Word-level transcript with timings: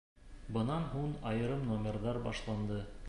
Бынан 0.55 0.87
һуң 0.93 1.13
айырым 1.33 1.63
номерҙар 1.73 2.21
башланды. 2.29 2.81